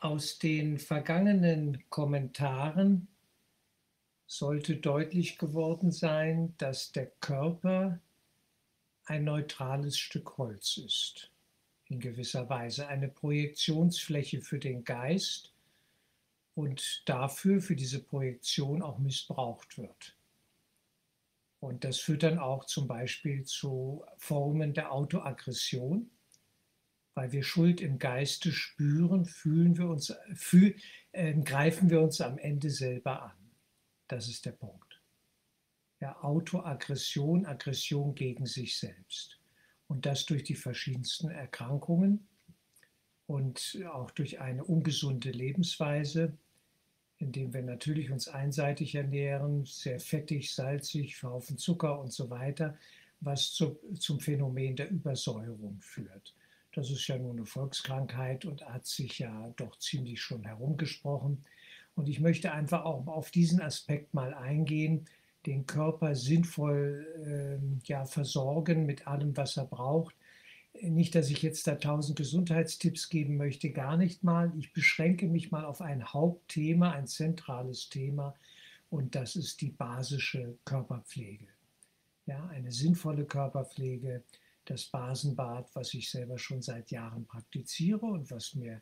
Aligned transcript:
Aus 0.00 0.38
den 0.38 0.78
vergangenen 0.78 1.84
Kommentaren 1.90 3.06
sollte 4.26 4.76
deutlich 4.76 5.36
geworden 5.36 5.92
sein, 5.92 6.54
dass 6.56 6.92
der 6.92 7.04
Körper 7.20 8.00
ein 9.04 9.24
neutrales 9.24 9.98
Stück 9.98 10.38
Holz 10.38 10.78
ist, 10.78 11.30
in 11.84 12.00
gewisser 12.00 12.48
Weise 12.48 12.88
eine 12.88 13.08
Projektionsfläche 13.08 14.40
für 14.40 14.58
den 14.58 14.84
Geist 14.84 15.52
und 16.54 17.02
dafür, 17.04 17.60
für 17.60 17.76
diese 17.76 18.02
Projektion 18.02 18.80
auch 18.80 18.98
missbraucht 18.98 19.76
wird. 19.76 20.16
Und 21.60 21.84
das 21.84 21.98
führt 21.98 22.22
dann 22.22 22.38
auch 22.38 22.64
zum 22.64 22.88
Beispiel 22.88 23.44
zu 23.44 24.02
Formen 24.16 24.72
der 24.72 24.92
Autoaggression, 24.92 26.10
weil 27.14 27.32
wir 27.32 27.42
Schuld 27.42 27.80
im 27.80 27.98
Geiste 27.98 28.52
spüren, 28.52 29.24
fühlen 29.24 29.76
wir 29.76 29.88
uns, 29.88 30.14
fühl, 30.34 30.74
äh, 31.12 31.34
greifen 31.34 31.90
wir 31.90 32.00
uns 32.00 32.20
am 32.20 32.38
Ende 32.38 32.70
selber 32.70 33.22
an. 33.22 33.50
Das 34.08 34.28
ist 34.28 34.46
der 34.46 34.52
Punkt. 34.52 35.00
Ja, 36.00 36.22
Autoaggression, 36.22 37.46
Aggression 37.46 38.14
gegen 38.14 38.46
sich 38.46 38.78
selbst. 38.78 39.38
Und 39.86 40.06
das 40.06 40.24
durch 40.24 40.44
die 40.44 40.54
verschiedensten 40.54 41.30
Erkrankungen 41.30 42.26
und 43.26 43.78
auch 43.92 44.10
durch 44.10 44.40
eine 44.40 44.64
ungesunde 44.64 45.30
Lebensweise, 45.30 46.36
indem 47.18 47.52
wir 47.52 47.62
natürlich 47.62 48.10
uns 48.10 48.28
einseitig 48.28 48.94
ernähren, 48.94 49.66
sehr 49.66 50.00
fettig, 50.00 50.54
salzig, 50.54 51.22
Haufen 51.22 51.58
Zucker 51.58 52.00
und 52.00 52.12
so 52.12 52.30
weiter, 52.30 52.78
was 53.20 53.52
zu, 53.52 53.78
zum 53.98 54.20
Phänomen 54.20 54.74
der 54.74 54.90
Übersäuerung 54.90 55.80
führt. 55.80 56.34
Das 56.72 56.90
ist 56.90 57.06
ja 57.08 57.18
nur 57.18 57.32
eine 57.32 57.46
Volkskrankheit 57.46 58.44
und 58.44 58.64
hat 58.66 58.86
sich 58.86 59.18
ja 59.18 59.52
doch 59.56 59.76
ziemlich 59.78 60.20
schon 60.20 60.44
herumgesprochen. 60.44 61.44
Und 61.94 62.08
ich 62.08 62.20
möchte 62.20 62.52
einfach 62.52 62.84
auch 62.84 63.06
auf 63.06 63.30
diesen 63.30 63.60
Aspekt 63.60 64.14
mal 64.14 64.32
eingehen, 64.34 65.06
den 65.46 65.66
Körper 65.66 66.14
sinnvoll 66.14 67.60
äh, 67.62 67.86
ja, 67.88 68.04
versorgen 68.04 68.86
mit 68.86 69.06
allem, 69.06 69.36
was 69.36 69.56
er 69.56 69.66
braucht. 69.66 70.14
Nicht, 70.80 71.14
dass 71.14 71.30
ich 71.30 71.42
jetzt 71.42 71.66
da 71.66 71.74
tausend 71.74 72.16
Gesundheitstipps 72.16 73.08
geben 73.08 73.36
möchte, 73.36 73.70
gar 73.70 73.96
nicht 73.96 74.22
mal. 74.22 74.52
Ich 74.56 74.72
beschränke 74.72 75.26
mich 75.26 75.50
mal 75.50 75.64
auf 75.64 75.80
ein 75.80 76.04
Hauptthema, 76.04 76.92
ein 76.92 77.06
zentrales 77.06 77.88
Thema, 77.88 78.34
und 78.90 79.14
das 79.14 79.36
ist 79.36 79.60
die 79.60 79.70
basische 79.70 80.58
Körperpflege. 80.64 81.46
Ja, 82.26 82.46
eine 82.48 82.72
sinnvolle 82.72 83.24
Körperpflege, 83.24 84.24
das 84.64 84.86
Basenbad, 84.86 85.68
was 85.74 85.94
ich 85.94 86.10
selber 86.10 86.38
schon 86.38 86.62
seit 86.62 86.90
Jahren 86.90 87.26
praktiziere 87.26 88.06
und 88.06 88.30
was 88.30 88.54
mir 88.54 88.80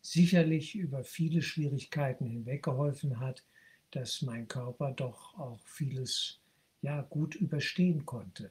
sicherlich 0.00 0.74
über 0.74 1.04
viele 1.04 1.42
Schwierigkeiten 1.42 2.26
hinweg 2.26 2.62
geholfen 2.62 3.20
hat, 3.20 3.44
dass 3.90 4.22
mein 4.22 4.48
Körper 4.48 4.92
doch 4.92 5.38
auch 5.38 5.60
vieles 5.66 6.40
ja 6.82 7.02
gut 7.02 7.34
überstehen 7.34 8.06
konnte. 8.06 8.50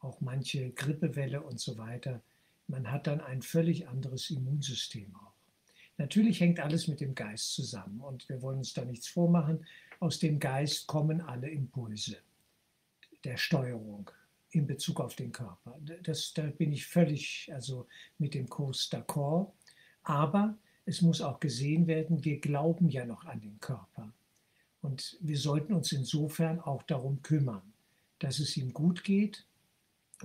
Auch 0.00 0.20
manche 0.20 0.70
Grippewelle 0.70 1.40
und 1.40 1.60
so 1.60 1.78
weiter. 1.78 2.22
Man 2.68 2.90
hat 2.90 3.06
dann 3.06 3.20
ein 3.20 3.42
völlig 3.42 3.88
anderes 3.88 4.30
Immunsystem 4.30 5.14
auch. 5.16 5.32
Natürlich 5.98 6.40
hängt 6.40 6.60
alles 6.60 6.88
mit 6.88 7.00
dem 7.00 7.14
Geist 7.14 7.54
zusammen 7.54 8.00
und 8.00 8.28
wir 8.28 8.42
wollen 8.42 8.58
uns 8.58 8.74
da 8.74 8.84
nichts 8.84 9.08
vormachen. 9.08 9.64
Aus 9.98 10.18
dem 10.18 10.38
Geist 10.38 10.86
kommen 10.86 11.22
alle 11.22 11.48
Impulse 11.48 12.18
der 13.24 13.36
Steuerung, 13.36 14.10
in 14.56 14.66
Bezug 14.66 15.00
auf 15.00 15.14
den 15.14 15.32
Körper. 15.32 15.78
Das, 16.02 16.32
da 16.34 16.42
bin 16.42 16.72
ich 16.72 16.86
völlig 16.86 17.50
also 17.52 17.86
mit 18.18 18.34
dem 18.34 18.48
Kurs 18.48 18.90
d'accord. 18.90 19.52
Aber 20.02 20.56
es 20.84 21.02
muss 21.02 21.20
auch 21.20 21.40
gesehen 21.40 21.86
werden, 21.86 22.24
wir 22.24 22.40
glauben 22.40 22.88
ja 22.88 23.04
noch 23.04 23.24
an 23.24 23.40
den 23.40 23.60
Körper. 23.60 24.12
Und 24.82 25.18
wir 25.20 25.36
sollten 25.36 25.74
uns 25.74 25.92
insofern 25.92 26.60
auch 26.60 26.82
darum 26.84 27.22
kümmern, 27.22 27.72
dass 28.18 28.38
es 28.38 28.56
ihm 28.56 28.72
gut 28.72 29.04
geht 29.04 29.44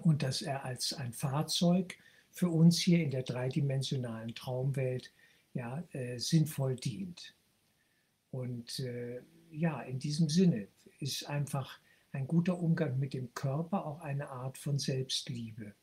und 0.03 0.23
dass 0.23 0.41
er 0.41 0.63
als 0.63 0.93
ein 0.93 1.13
Fahrzeug 1.13 1.97
für 2.29 2.49
uns 2.49 2.79
hier 2.79 3.03
in 3.03 3.11
der 3.11 3.23
dreidimensionalen 3.23 4.35
Traumwelt 4.35 5.11
ja, 5.53 5.83
äh, 5.91 6.17
sinnvoll 6.17 6.75
dient. 6.75 7.35
Und 8.29 8.79
äh, 8.79 9.21
ja, 9.51 9.81
in 9.81 9.99
diesem 9.99 10.29
Sinne 10.29 10.67
ist 10.99 11.27
einfach 11.27 11.79
ein 12.11 12.27
guter 12.27 12.59
Umgang 12.59 12.99
mit 12.99 13.13
dem 13.13 13.33
Körper 13.33 13.85
auch 13.85 13.99
eine 14.01 14.29
Art 14.29 14.57
von 14.57 14.79
Selbstliebe. 14.79 15.73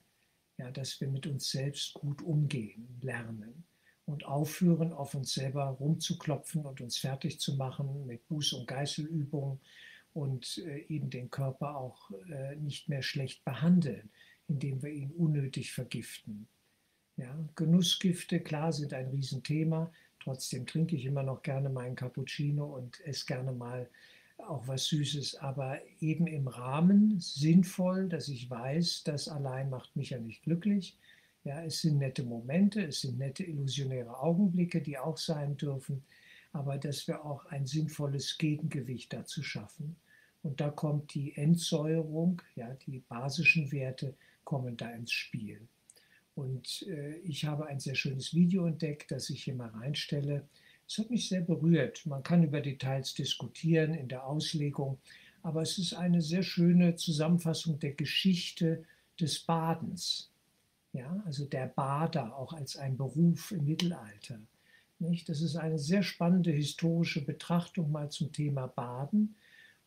Ja, 0.59 0.71
dass 0.71 1.01
wir 1.01 1.09
mit 1.09 1.27
uns 1.27 1.51
selbst 1.51 1.95
gut 1.95 2.21
umgehen 2.21 2.99
lernen 3.01 3.65
und 4.07 4.25
aufhören, 4.25 4.93
auf 4.93 5.15
uns 5.15 5.33
selber 5.33 5.65
rumzuklopfen 5.67 6.65
und 6.65 6.81
uns 6.81 6.97
fertig 6.97 7.39
zu 7.39 7.55
machen 7.57 8.07
mit 8.07 8.23
Buß- 8.29 8.57
und 8.57 8.67
Geißelübungen 8.67 9.61
und 10.15 10.59
äh, 10.59 10.81
eben 10.89 11.11
den 11.11 11.31
Körper 11.31 11.77
auch 11.77 12.11
äh, 12.31 12.57
nicht 12.57 12.89
mehr 12.89 13.03
schlecht 13.03 13.45
behandeln, 13.45 14.11
indem 14.49 14.83
wir 14.83 14.91
ihn 14.91 15.13
unnötig 15.13 15.73
vergiften. 15.73 16.49
Ja, 17.17 17.39
Genussgifte, 17.55 18.41
klar, 18.41 18.73
sind 18.73 18.93
ein 18.93 19.09
Riesenthema. 19.09 19.93
Trotzdem 20.21 20.67
trinke 20.67 20.97
ich 20.97 21.05
immer 21.05 21.23
noch 21.23 21.43
gerne 21.43 21.69
meinen 21.69 21.97
Cappuccino 21.97 22.65
und 22.65 23.01
esse 23.01 23.27
gerne 23.27 23.53
mal 23.53 23.89
auch 24.39 24.67
was 24.67 24.87
Süßes, 24.87 25.37
aber 25.37 25.81
eben 26.01 26.27
im 26.27 26.49
Rahmen 26.49 27.21
sinnvoll, 27.21 28.09
dass 28.09 28.29
ich 28.29 28.49
weiß, 28.49 29.03
das 29.05 29.29
allein 29.29 29.71
macht 29.71 29.97
mich 29.97 30.11
ja 30.11 30.19
nicht 30.19 30.43
glücklich. 30.43 30.97
Ja, 31.45 31.63
es 31.63 31.81
sind 31.81 31.99
nette 31.99 32.25
Momente, 32.25 32.83
es 32.83 33.03
sind 33.03 33.19
nette 33.19 33.45
illusionäre 33.45 34.19
Augenblicke, 34.21 34.81
die 34.81 34.99
auch 34.99 35.17
sein 35.17 35.57
dürfen, 35.57 36.05
aber 36.53 36.79
dass 36.79 37.07
wir 37.09 37.25
auch 37.25 37.47
ein 37.47 37.67
sinnvolles 37.67 38.39
Gegengewicht 38.39 39.13
dazu 39.13 39.43
schaffen. 39.43 39.97
Und 40.43 40.61
da 40.61 40.71
kommt 40.71 41.15
die 41.15 41.37
Entsäuerung, 41.37 42.43
ja, 42.55 42.75
die 42.87 43.01
basischen 43.09 43.71
Werte 43.73 44.15
kommen 44.45 44.77
da 44.77 44.91
ins 44.91 45.13
Spiel. 45.13 45.61
Und 46.35 46.87
äh, 46.89 47.17
ich 47.19 47.45
habe 47.45 47.67
ein 47.67 47.81
sehr 47.81 47.97
schönes 47.97 48.33
Video 48.33 48.67
entdeckt, 48.67 49.11
das 49.11 49.29
ich 49.29 49.43
hier 49.43 49.55
mal 49.55 49.71
reinstelle. 49.71 50.49
Es 50.89 50.97
hat 50.97 51.11
mich 51.11 51.29
sehr 51.29 51.43
berührt. 51.43 52.07
Man 52.07 52.23
kann 52.23 52.43
über 52.43 52.63
Details 52.63 53.13
diskutieren 53.13 53.93
in 53.93 54.09
der 54.09 54.25
Auslegung, 54.25 54.99
aber 55.43 55.61
es 55.61 55.77
ist 55.77 55.93
eine 55.93 56.23
sehr 56.23 56.43
schöne 56.43 56.97
Zusammenfassung 56.97 57.79
der 57.79 57.93
Geschichte 57.93 58.85
des 59.21 59.39
Badens. 59.41 60.31
Ja, 60.95 61.23
also 61.27 61.45
der 61.45 61.67
Bader 61.67 62.35
auch 62.35 62.55
als 62.55 62.79
ein 62.79 62.97
Beruf 62.97 63.53
im 63.53 63.67
Mittelalter. 63.67 64.41
Nicht? 64.99 65.29
Das 65.29 65.43
ist 65.43 65.57
eine 65.57 65.79
sehr 65.79 66.03
spannende 66.03 66.51
historische 66.51 67.23
Betrachtung 67.23 67.93
mal 67.93 68.11
zum 68.11 68.33
Thema 68.33 68.67
Baden 68.67 69.37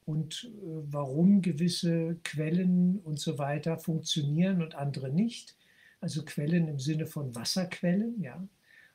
und 0.05 0.51
äh, 0.53 0.83
warum 0.91 1.41
gewisse 1.41 2.17
Quellen 2.23 2.99
und 2.99 3.19
so 3.19 3.39
weiter 3.39 3.79
funktionieren 3.79 4.61
und 4.61 4.75
andere 4.75 5.09
nicht. 5.09 5.57
Also 5.99 6.23
Quellen 6.23 6.67
im 6.67 6.79
Sinne 6.79 7.07
von 7.07 7.35
Wasserquellen, 7.35 8.21
ja, 8.21 8.47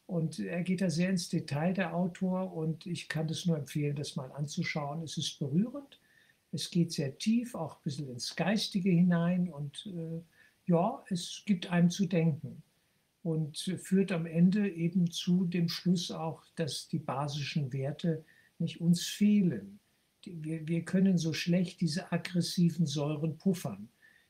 und 0.07 0.39
er 0.39 0.63
geht 0.63 0.81
da 0.81 0.91
sehr 0.91 1.11
ins 1.11 1.29
Detail, 1.29 1.75
der 1.75 1.95
Autor, 1.95 2.53
und 2.53 2.87
ich 2.87 3.09
kann 3.09 3.29
es 3.29 3.47
nur 3.47 3.59
empfehlen, 3.59 3.97
das 3.97 4.17
mal 4.17 4.31
anzuschauen. 4.33 5.03
Es 5.03 5.17
ist 5.17 5.39
berührend, 5.39 6.01
es 6.53 6.71
geht 6.71 6.93
sehr 6.93 7.19
tief, 7.19 7.55
auch 7.55 7.77
ein 7.77 7.83
bisschen 7.83 8.09
ins 8.09 8.37
Geistige 8.37 8.91
hinein 8.91 9.53
und 9.53 9.87
äh, 9.87 10.23
ja, 10.67 11.05
es 11.11 11.43
gibt 11.47 11.71
einem 11.71 11.91
zu 11.91 12.07
denken 12.07 12.63
und 13.23 13.59
führt 13.59 14.13
am 14.13 14.27
Ende 14.27 14.69
eben 14.69 15.11
zu 15.11 15.47
dem 15.47 15.69
Schluss 15.69 16.11
auch, 16.11 16.45
dass 16.55 16.89
die 16.89 16.99
basischen 16.99 17.73
Werte 17.73 18.25
nicht 18.59 18.81
uns 18.81 19.05
fehlen. 19.05 19.81
Wir, 20.25 20.67
wir 20.67 20.85
können 20.85 21.19
so 21.19 21.33
schlecht 21.33 21.81
diese 21.81 22.13
aggressiven 22.13 22.87
Säuren 22.87 23.37
puffern. 23.37 23.89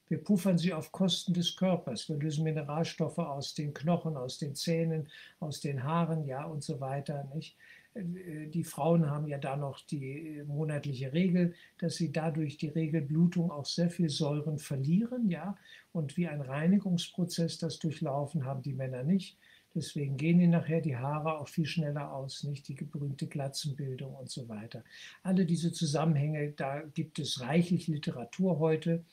Wir 0.09 0.23
puffern 0.23 0.59
sie 0.59 0.73
auf 0.73 0.93
Kosten 0.93 1.35
des 1.35 1.57
Körpers. 1.57 2.09
Wir 2.09 2.17
lösen 2.17 2.45
Mineralstoffe 2.45 3.19
aus 3.19 3.55
den 3.55 3.75
Knochen, 3.75 4.17
aus 4.17 4.39
den 4.39 4.55
Zähnen, 4.55 5.09
aus 5.41 5.61
den 5.61 5.83
Haaren, 5.83 6.25
ja 6.27 6.45
und 6.45 6.63
so 6.63 6.81
weiter. 6.81 7.29
Nicht? 7.35 7.57
Äh, 7.97 8.47
die 8.49 8.65
Frauen 8.65 9.11
haben 9.11 9.27
ja 9.27 9.39
da 9.39 9.57
noch 9.57 9.81
die 9.81 10.43
monatliche 10.47 11.13
Regel, 11.13 11.55
dass 11.79 11.97
sie 11.97 12.13
dadurch 12.13 12.57
die 12.57 12.69
Regelblutung 12.69 13.51
auch 13.51 13.67
sehr 13.67 13.91
viel 13.91 14.09
Säuren 14.09 14.59
verlieren, 14.59 15.29
ja, 15.29 15.57
und 15.93 16.17
wie 16.17 16.29
ein 16.29 16.41
Reinigungsprozess 16.41 17.59
das 17.59 17.79
durchlaufen 17.79 18.45
haben 18.45 18.63
die 18.63 18.75
Männer 18.75 19.03
nicht. 19.03 19.39
Deswegen 19.75 20.17
gehen 20.17 20.41
ihnen 20.41 20.53
nachher 20.53 20.81
die 20.81 20.97
Haare 20.97 21.39
auch 21.39 21.49
viel 21.49 21.67
schneller 21.67 22.11
aus, 22.11 22.45
nicht 22.45 22.67
die 22.69 22.75
berühmte 22.75 23.27
Glatzenbildung 23.27 24.15
und 24.15 24.31
so 24.31 24.49
weiter. 24.49 24.83
Alle 25.23 25.45
diese 25.45 25.71
Zusammenhänge, 25.71 26.53
da 26.53 26.81
gibt 26.95 27.19
es 27.19 27.43
reichlich 27.43 27.87
Literatur 27.87 28.59
heute. 28.59 29.05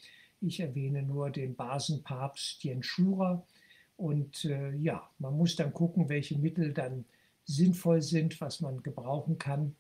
Ich 0.45 0.59
erwähne 0.59 1.03
nur 1.03 1.29
den 1.29 1.55
Basenpapst 1.55 2.63
Jens 2.63 2.85
Schurer. 2.85 3.45
Und 3.95 4.43
äh, 4.43 4.73
ja, 4.75 5.09
man 5.19 5.37
muss 5.37 5.55
dann 5.55 5.73
gucken, 5.73 6.09
welche 6.09 6.37
Mittel 6.37 6.73
dann 6.73 7.05
sinnvoll 7.45 8.01
sind, 8.01 8.39
was 8.41 8.59
man 8.59 8.83
gebrauchen 8.83 9.37
kann. 9.37 9.75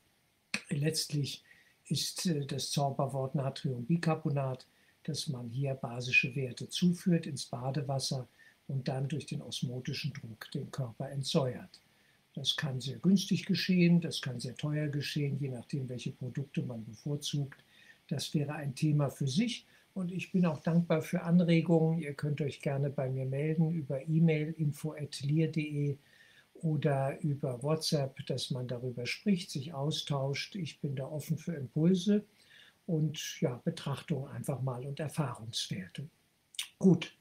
Letztlich 0.69 1.43
ist 1.87 2.27
äh, 2.27 2.45
das 2.45 2.71
Zauberwort 2.71 3.35
Natriumbicarbonat, 3.35 4.65
dass 5.03 5.27
man 5.27 5.49
hier 5.49 5.73
basische 5.73 6.33
Werte 6.33 6.69
zuführt 6.69 7.25
ins 7.25 7.45
Badewasser 7.45 8.27
und 8.67 8.87
dann 8.87 9.09
durch 9.09 9.25
den 9.25 9.41
osmotischen 9.41 10.13
Druck 10.13 10.49
den 10.51 10.71
Körper 10.71 11.09
entsäuert. 11.09 11.81
Das 12.35 12.55
kann 12.55 12.79
sehr 12.79 12.97
günstig 12.99 13.45
geschehen, 13.45 13.99
das 13.99 14.21
kann 14.21 14.39
sehr 14.39 14.55
teuer 14.55 14.87
geschehen, 14.87 15.37
je 15.39 15.49
nachdem, 15.49 15.89
welche 15.89 16.11
Produkte 16.11 16.63
man 16.63 16.85
bevorzugt. 16.85 17.61
Das 18.07 18.33
wäre 18.33 18.53
ein 18.53 18.73
Thema 18.75 19.09
für 19.09 19.27
sich. 19.27 19.65
Und 19.93 20.11
ich 20.11 20.31
bin 20.31 20.45
auch 20.45 20.59
dankbar 20.59 21.03
für 21.03 21.21
Anregungen. 21.21 21.99
Ihr 21.99 22.15
könnt 22.15 22.41
euch 22.41 22.61
gerne 22.61 22.89
bei 22.89 23.09
mir 23.09 23.25
melden 23.25 23.71
über 23.71 24.01
E-Mail 24.07 24.51
info.lier.de 24.57 25.97
oder 26.55 27.19
über 27.21 27.61
WhatsApp, 27.61 28.25
dass 28.25 28.49
man 28.49 28.67
darüber 28.67 29.05
spricht, 29.05 29.51
sich 29.51 29.73
austauscht. 29.73 30.55
Ich 30.55 30.79
bin 30.79 30.95
da 30.95 31.05
offen 31.05 31.37
für 31.37 31.53
Impulse 31.53 32.25
und 32.87 33.39
ja, 33.39 33.61
Betrachtung 33.63 34.27
einfach 34.27 34.61
mal 34.61 34.83
und 34.85 34.99
Erfahrungswerte. 34.99 36.09
Gut, 36.79 37.15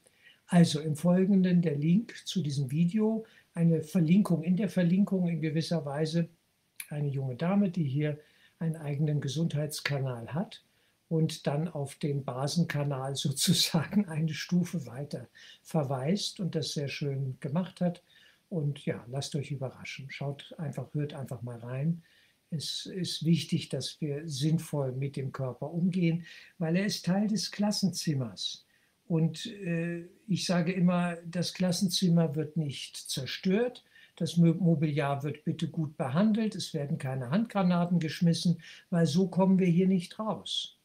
also 0.47 0.79
im 0.79 0.95
Folgenden 0.95 1.61
der 1.61 1.75
Link 1.75 2.25
zu 2.25 2.41
diesem 2.41 2.71
Video, 2.71 3.25
eine 3.53 3.83
Verlinkung, 3.83 4.41
in 4.43 4.57
der 4.57 4.69
Verlinkung 4.69 5.27
in 5.27 5.41
gewisser 5.41 5.85
Weise 5.85 6.27
eine 6.89 7.07
junge 7.07 7.35
Dame, 7.35 7.69
die 7.69 7.85
hier 7.85 8.19
einen 8.57 8.77
eigenen 8.77 9.21
Gesundheitskanal 9.21 10.33
hat 10.33 10.63
und 11.13 11.45
dann 11.45 11.67
auf 11.67 11.93
den 11.93 12.23
Basenkanal 12.23 13.15
sozusagen 13.27 14.07
eine 14.07 14.33
Stufe 14.33 14.87
weiter 14.87 15.27
verweist 15.61 16.39
und 16.39 16.55
das 16.55 16.73
sehr 16.73 16.87
schön 16.87 17.37
gemacht 17.39 17.81
hat. 17.81 18.01
Und 18.49 18.83
ja, 18.85 19.05
lasst 19.11 19.35
euch 19.35 19.51
überraschen. 19.51 20.09
Schaut 20.09 20.55
einfach, 20.57 20.91
hört 20.95 21.13
einfach 21.13 21.43
mal 21.43 21.59
rein. 21.59 22.01
Es 22.49 22.87
ist 22.87 23.25
wichtig, 23.25 23.69
dass 23.69 24.01
wir 24.01 24.27
sinnvoll 24.27 24.91
mit 24.91 25.15
dem 25.15 25.31
Körper 25.31 25.71
umgehen, 25.71 26.25
weil 26.57 26.77
er 26.77 26.85
ist 26.85 27.05
Teil 27.05 27.27
des 27.27 27.51
Klassenzimmers. 27.51 28.65
Und 29.05 29.45
äh, 29.45 30.07
ich 30.27 30.45
sage 30.45 30.71
immer, 30.71 31.17
das 31.25 31.53
Klassenzimmer 31.53 32.35
wird 32.35 32.57
nicht 32.57 32.97
zerstört, 32.97 33.83
das 34.15 34.37
Mobiliar 34.37 35.23
wird 35.23 35.43
bitte 35.43 35.67
gut 35.67 35.95
behandelt, 35.97 36.55
es 36.55 36.73
werden 36.73 36.97
keine 36.97 37.29
Handgranaten 37.29 37.99
geschmissen, 37.99 38.61
weil 38.89 39.05
so 39.05 39.27
kommen 39.27 39.59
wir 39.59 39.67
hier 39.67 39.87
nicht 39.87 40.17
raus. 40.17 40.79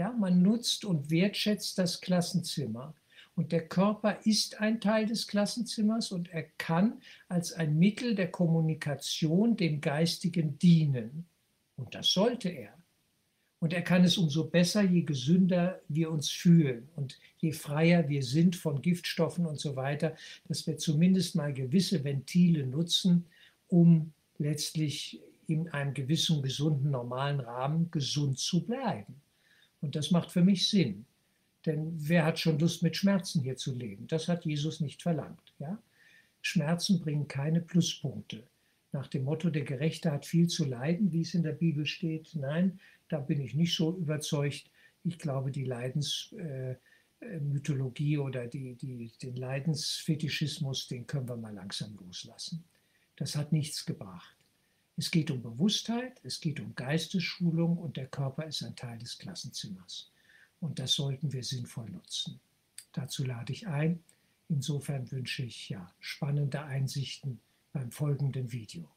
Ja, 0.00 0.14
man 0.18 0.40
nutzt 0.40 0.86
und 0.86 1.10
wertschätzt 1.10 1.76
das 1.76 2.00
Klassenzimmer. 2.00 2.94
Und 3.34 3.52
der 3.52 3.68
Körper 3.68 4.18
ist 4.24 4.58
ein 4.58 4.80
Teil 4.80 5.04
des 5.04 5.26
Klassenzimmers 5.26 6.10
und 6.10 6.30
er 6.30 6.44
kann 6.56 7.02
als 7.28 7.52
ein 7.52 7.78
Mittel 7.78 8.14
der 8.14 8.30
Kommunikation 8.30 9.58
dem 9.58 9.82
Geistigen 9.82 10.58
dienen. 10.58 11.26
Und 11.76 11.94
das 11.94 12.14
sollte 12.14 12.48
er. 12.48 12.72
Und 13.58 13.74
er 13.74 13.82
kann 13.82 14.02
es 14.02 14.16
umso 14.16 14.44
besser, 14.44 14.80
je 14.80 15.02
gesünder 15.02 15.82
wir 15.88 16.10
uns 16.10 16.30
fühlen 16.30 16.88
und 16.96 17.18
je 17.36 17.52
freier 17.52 18.08
wir 18.08 18.22
sind 18.22 18.56
von 18.56 18.80
Giftstoffen 18.80 19.44
und 19.44 19.60
so 19.60 19.76
weiter, 19.76 20.16
dass 20.48 20.66
wir 20.66 20.78
zumindest 20.78 21.34
mal 21.34 21.52
gewisse 21.52 22.04
Ventile 22.04 22.66
nutzen, 22.66 23.26
um 23.68 24.14
letztlich 24.38 25.20
in 25.46 25.68
einem 25.68 25.92
gewissen 25.92 26.40
gesunden, 26.40 26.90
normalen 26.90 27.40
Rahmen 27.40 27.90
gesund 27.90 28.38
zu 28.38 28.64
bleiben. 28.64 29.20
Und 29.80 29.96
das 29.96 30.10
macht 30.10 30.30
für 30.30 30.42
mich 30.42 30.68
Sinn. 30.68 31.06
Denn 31.66 31.92
wer 31.96 32.24
hat 32.24 32.38
schon 32.38 32.58
Lust, 32.58 32.82
mit 32.82 32.96
Schmerzen 32.96 33.42
hier 33.42 33.56
zu 33.56 33.74
leben? 33.74 34.06
Das 34.06 34.28
hat 34.28 34.44
Jesus 34.44 34.80
nicht 34.80 35.02
verlangt. 35.02 35.54
Ja? 35.58 35.78
Schmerzen 36.40 37.00
bringen 37.00 37.28
keine 37.28 37.60
Pluspunkte. 37.60 38.46
Nach 38.92 39.08
dem 39.08 39.24
Motto, 39.24 39.50
der 39.50 39.64
Gerechte 39.64 40.10
hat 40.10 40.26
viel 40.26 40.48
zu 40.48 40.64
leiden, 40.64 41.12
wie 41.12 41.20
es 41.20 41.34
in 41.34 41.42
der 41.42 41.52
Bibel 41.52 41.84
steht. 41.86 42.34
Nein, 42.34 42.80
da 43.08 43.20
bin 43.20 43.40
ich 43.40 43.54
nicht 43.54 43.76
so 43.76 43.96
überzeugt. 43.96 44.70
Ich 45.04 45.18
glaube, 45.18 45.52
die 45.52 45.64
Leidensmythologie 45.64 48.14
äh, 48.14 48.18
oder 48.18 48.46
die, 48.46 48.74
die, 48.74 49.10
den 49.22 49.36
Leidensfetischismus, 49.36 50.88
den 50.88 51.06
können 51.06 51.28
wir 51.28 51.36
mal 51.36 51.54
langsam 51.54 51.96
loslassen. 51.96 52.64
Das 53.16 53.36
hat 53.36 53.52
nichts 53.52 53.86
gebracht. 53.86 54.36
Es 55.00 55.10
geht 55.10 55.30
um 55.30 55.40
Bewusstheit, 55.40 56.20
es 56.24 56.42
geht 56.42 56.60
um 56.60 56.74
Geistesschulung 56.74 57.78
und 57.78 57.96
der 57.96 58.06
Körper 58.06 58.44
ist 58.44 58.62
ein 58.62 58.76
Teil 58.76 58.98
des 58.98 59.16
Klassenzimmers. 59.16 60.12
Und 60.60 60.78
das 60.78 60.92
sollten 60.92 61.32
wir 61.32 61.42
sinnvoll 61.42 61.88
nutzen. 61.88 62.38
Dazu 62.92 63.24
lade 63.24 63.50
ich 63.50 63.66
ein. 63.66 64.04
Insofern 64.50 65.10
wünsche 65.10 65.42
ich 65.42 65.70
ja 65.70 65.90
spannende 66.00 66.62
Einsichten 66.64 67.40
beim 67.72 67.90
folgenden 67.90 68.52
Video. 68.52 68.90